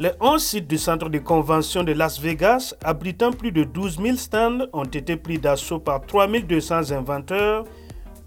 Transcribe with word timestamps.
Les 0.00 0.12
11 0.18 0.42
sites 0.42 0.66
du 0.66 0.78
centre 0.78 1.10
de 1.10 1.18
convention 1.18 1.84
de 1.84 1.92
Las 1.92 2.18
Vegas, 2.18 2.74
abritant 2.82 3.32
plus 3.32 3.52
de 3.52 3.64
12 3.64 3.98
000 4.02 4.16
stands, 4.16 4.66
ont 4.72 4.86
été 4.86 5.18
pris 5.18 5.36
d'assaut 5.36 5.78
par 5.78 6.00
3200 6.06 6.90
inventeurs, 6.92 7.64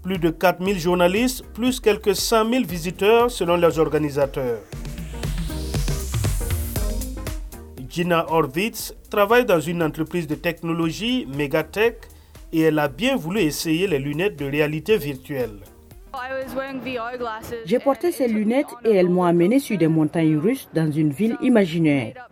plus 0.00 0.18
de 0.18 0.30
4000 0.30 0.78
journalistes, 0.78 1.44
plus 1.52 1.80
quelques 1.80 2.14
100 2.14 2.48
000 2.48 2.64
visiteurs 2.64 3.28
selon 3.28 3.56
les 3.56 3.76
organisateurs. 3.80 4.60
Gina 7.88 8.24
Horvitz 8.28 8.94
travaille 9.10 9.44
dans 9.44 9.58
une 9.58 9.82
entreprise 9.82 10.28
de 10.28 10.36
technologie, 10.36 11.26
Megatech, 11.26 11.96
et 12.52 12.60
elle 12.60 12.78
a 12.78 12.86
bien 12.86 13.16
voulu 13.16 13.40
essayer 13.40 13.88
les 13.88 13.98
lunettes 13.98 14.38
de 14.38 14.44
réalité 14.44 14.96
virtuelle. 14.96 15.58
J'ai 17.64 17.78
porté 17.78 18.12
ces 18.12 18.28
lunettes 18.28 18.74
et 18.84 18.94
elles 18.94 19.08
m'ont 19.08 19.24
amené 19.24 19.58
sur 19.58 19.76
des 19.78 19.88
montagnes 19.88 20.38
russes 20.38 20.68
dans 20.74 20.90
une 20.90 21.10
ville 21.10 21.36
imaginaire. 21.42 22.28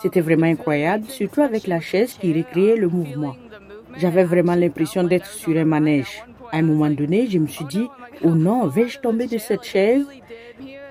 C'était 0.00 0.20
vraiment 0.20 0.46
incroyable, 0.46 1.06
surtout 1.06 1.42
avec 1.42 1.66
la 1.66 1.80
chaise 1.80 2.14
qui 2.14 2.32
recréait 2.32 2.76
le 2.76 2.88
mouvement. 2.88 3.36
J'avais 3.98 4.24
vraiment 4.24 4.54
l'impression 4.54 5.02
d'être 5.04 5.26
sur 5.26 5.56
un 5.56 5.64
manège. 5.64 6.22
À 6.52 6.58
un 6.58 6.62
moment 6.62 6.90
donné, 6.90 7.28
je 7.28 7.38
me 7.38 7.46
suis 7.46 7.64
dit, 7.66 7.86
oh 8.24 8.34
non, 8.34 8.66
vais-je 8.66 8.98
tomber 8.98 9.26
de 9.26 9.38
cette 9.38 9.64
chaise? 9.64 10.04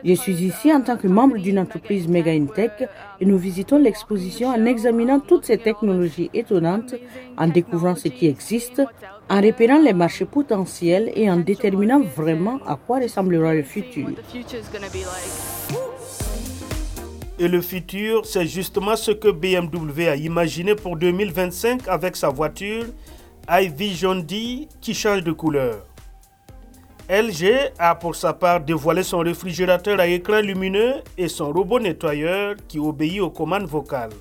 Je 0.04 0.14
suis 0.14 0.44
ici 0.44 0.74
en 0.74 0.82
tant 0.82 0.96
que 0.96 1.08
membre 1.08 1.38
d'une 1.38 1.60
entreprise 1.60 2.08
Mega 2.08 2.32
Intech 2.32 2.88
et 3.20 3.26
nous 3.26 3.38
visitons 3.38 3.78
l'exposition 3.78 4.48
en 4.50 4.66
examinant 4.66 5.20
toutes 5.20 5.46
ces 5.46 5.58
technologies 5.58 6.30
étonnantes, 6.34 6.96
en 7.38 7.48
découvrant 7.48 7.96
ce 7.96 8.08
qui 8.08 8.28
existe, 8.28 8.82
en 9.30 9.42
repérant 9.42 9.80
les 9.82 9.94
marchés 9.94 10.26
potentiels 10.26 11.12
et 11.16 11.30
en 11.30 11.38
déterminant 11.38 12.00
vraiment 12.00 12.60
à 12.66 12.78
quoi 12.78 13.00
ressemblera 13.00 13.54
le 13.54 13.64
futur. 13.64 14.08
Et 17.42 17.48
le 17.48 17.62
futur, 17.62 18.26
c'est 18.26 18.48
justement 18.48 18.96
ce 18.96 19.12
que 19.12 19.30
BMW 19.30 20.08
a 20.08 20.16
imaginé 20.16 20.76
pour 20.76 20.98
2025 20.98 21.88
avec 21.88 22.16
sa 22.16 22.30
voiture 22.30 22.86
iVision 23.50 24.16
D 24.16 24.68
qui 24.80 24.94
change 24.94 25.24
de 25.24 25.32
couleur. 25.32 25.89
LG 27.10 27.72
a 27.80 27.96
pour 27.96 28.16
sa 28.16 28.34
part 28.34 28.60
dévoilé 28.62 29.02
son 29.02 29.18
réfrigérateur 29.20 30.00
à 30.00 30.06
écran 30.06 30.42
lumineux 30.42 30.98
et 31.18 31.28
son 31.28 31.52
robot 31.52 31.80
nettoyeur 31.80 32.56
qui 32.68 32.78
obéit 32.78 33.20
aux 33.20 33.32
commandes 33.32 33.66
vocales. 33.66 34.12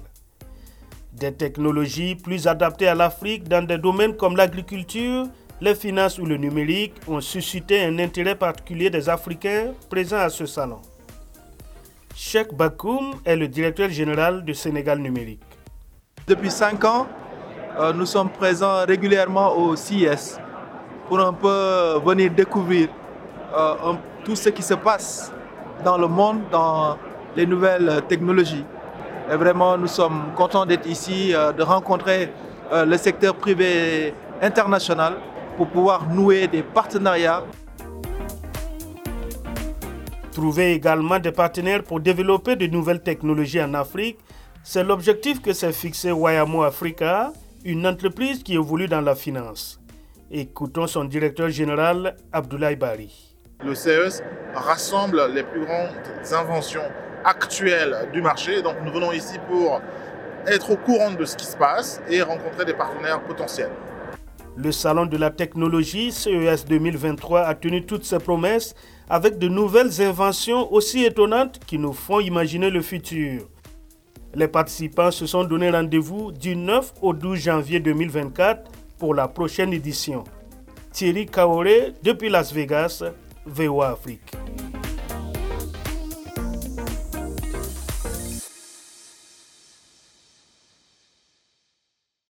Des 1.12 1.34
technologies 1.34 2.14
plus 2.14 2.46
adaptées 2.46 2.88
à 2.88 2.94
l'Afrique 2.94 3.46
dans 3.46 3.62
des 3.66 3.76
domaines 3.76 4.16
comme 4.16 4.36
l'agriculture, 4.38 5.26
les 5.60 5.74
finances 5.74 6.18
ou 6.18 6.24
le 6.24 6.38
numérique 6.38 6.94
ont 7.06 7.20
suscité 7.20 7.84
un 7.84 7.98
intérêt 7.98 8.36
particulier 8.36 8.88
des 8.88 9.10
Africains 9.10 9.74
présents 9.90 10.16
à 10.20 10.30
ce 10.30 10.46
salon. 10.46 10.80
Cheikh 12.16 12.54
Bakoum 12.54 13.16
est 13.26 13.36
le 13.36 13.48
directeur 13.48 13.90
général 13.90 14.46
de 14.46 14.54
Sénégal 14.54 14.98
Numérique. 14.98 15.42
Depuis 16.26 16.50
cinq 16.50 16.86
ans, 16.86 17.06
euh, 17.78 17.92
nous 17.92 18.06
sommes 18.06 18.30
présents 18.30 18.86
régulièrement 18.86 19.54
au 19.58 19.76
CIS 19.76 20.38
pour 21.08 21.20
un 21.20 21.32
peu 21.32 22.00
venir 22.04 22.30
découvrir 22.30 22.88
euh, 23.56 23.94
tout 24.24 24.36
ce 24.36 24.50
qui 24.50 24.62
se 24.62 24.74
passe 24.74 25.32
dans 25.84 25.96
le 25.96 26.06
monde, 26.06 26.40
dans 26.50 26.98
les 27.34 27.46
nouvelles 27.46 28.02
technologies. 28.08 28.64
Et 29.30 29.36
vraiment, 29.36 29.76
nous 29.78 29.86
sommes 29.86 30.32
contents 30.36 30.66
d'être 30.66 30.86
ici, 30.86 31.34
euh, 31.34 31.52
de 31.52 31.62
rencontrer 31.62 32.32
le 32.70 32.98
secteur 32.98 33.34
privé 33.34 34.12
international 34.42 35.14
pour 35.56 35.68
pouvoir 35.68 36.06
nouer 36.10 36.46
des 36.46 36.62
partenariats. 36.62 37.42
Trouver 40.32 40.74
également 40.74 41.18
des 41.18 41.32
partenaires 41.32 41.82
pour 41.82 41.98
développer 41.98 42.56
de 42.56 42.66
nouvelles 42.66 43.02
technologies 43.02 43.62
en 43.62 43.72
Afrique, 43.72 44.18
c'est 44.62 44.84
l'objectif 44.84 45.40
que 45.40 45.54
s'est 45.54 45.72
fixé 45.72 46.12
Wayamo 46.12 46.62
Africa, 46.62 47.32
une 47.64 47.86
entreprise 47.86 48.42
qui 48.42 48.54
évolue 48.54 48.86
dans 48.86 49.00
la 49.00 49.14
finance. 49.14 49.77
Écoutons 50.30 50.86
son 50.86 51.04
directeur 51.04 51.48
général, 51.48 52.14
Abdoulaye 52.34 52.76
Bari. 52.76 53.34
Le 53.64 53.74
CES 53.74 54.22
rassemble 54.54 55.22
les 55.34 55.42
plus 55.42 55.64
grandes 55.64 55.88
inventions 56.32 56.82
actuelles 57.24 58.10
du 58.12 58.20
marché. 58.20 58.60
Donc 58.60 58.74
nous 58.84 58.92
venons 58.92 59.10
ici 59.12 59.38
pour 59.48 59.80
être 60.46 60.70
au 60.70 60.76
courant 60.76 61.12
de 61.12 61.24
ce 61.24 61.34
qui 61.34 61.46
se 61.46 61.56
passe 61.56 62.02
et 62.10 62.20
rencontrer 62.20 62.66
des 62.66 62.74
partenaires 62.74 63.22
potentiels. 63.22 63.70
Le 64.54 64.70
Salon 64.70 65.06
de 65.06 65.16
la 65.16 65.30
technologie 65.30 66.12
CES 66.12 66.66
2023 66.66 67.40
a 67.40 67.54
tenu 67.54 67.86
toutes 67.86 68.04
ses 68.04 68.18
promesses 68.18 68.74
avec 69.08 69.38
de 69.38 69.48
nouvelles 69.48 70.02
inventions 70.02 70.70
aussi 70.70 71.04
étonnantes 71.06 71.58
qui 71.66 71.78
nous 71.78 71.94
font 71.94 72.20
imaginer 72.20 72.68
le 72.68 72.82
futur. 72.82 73.48
Les 74.34 74.48
participants 74.48 75.10
se 75.10 75.24
sont 75.24 75.44
donné 75.44 75.70
rendez-vous 75.70 76.32
du 76.32 76.54
9 76.54 76.92
au 77.00 77.14
12 77.14 77.38
janvier 77.38 77.80
2024 77.80 78.70
pour 78.98 79.14
la 79.14 79.28
prochaine 79.28 79.72
édition. 79.72 80.24
Thierry 80.92 81.26
Kaoré 81.26 81.94
depuis 82.02 82.28
Las 82.28 82.52
Vegas, 82.52 83.02
VOA 83.46 83.90
Afrique. 83.90 84.37